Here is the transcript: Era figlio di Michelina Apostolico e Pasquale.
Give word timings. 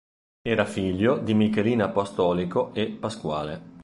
Era 0.41 0.65
figlio 0.65 1.19
di 1.19 1.35
Michelina 1.35 1.85
Apostolico 1.85 2.73
e 2.73 2.87
Pasquale. 2.87 3.69